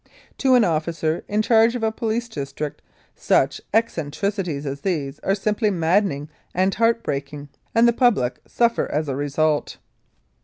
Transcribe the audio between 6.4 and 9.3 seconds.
and heart breaking, and the public suffer as a